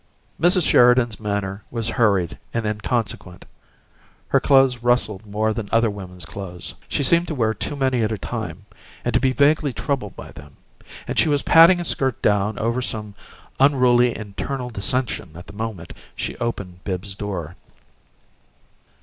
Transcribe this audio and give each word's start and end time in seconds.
Mrs. 0.41 0.67
Sheridan's 0.67 1.19
manner 1.19 1.63
was 1.69 1.87
hurried 1.89 2.39
and 2.55 2.65
inconsequent; 2.65 3.45
her 4.29 4.39
clothes 4.39 4.79
rustled 4.81 5.27
more 5.27 5.53
than 5.53 5.69
other 5.71 5.91
women's 5.91 6.25
clothes; 6.25 6.73
she 6.89 7.03
seemed 7.03 7.27
to 7.27 7.35
wear 7.35 7.53
too 7.53 7.75
many 7.75 8.01
at 8.01 8.11
a 8.11 8.17
time 8.17 8.65
and 9.05 9.13
to 9.13 9.19
be 9.19 9.31
vaguely 9.31 9.71
troubled 9.73 10.15
by 10.15 10.31
them, 10.31 10.55
and 11.07 11.19
she 11.19 11.29
was 11.29 11.43
patting 11.43 11.79
a 11.79 11.85
skirt 11.85 12.19
down 12.23 12.57
over 12.57 12.81
some 12.81 13.13
unruly 13.59 14.17
internal 14.17 14.71
dissension 14.71 15.29
at 15.35 15.45
the 15.45 15.53
moment 15.53 15.93
she 16.15 16.35
opened 16.37 16.83
Bibbs's 16.83 17.13
door. 17.13 17.55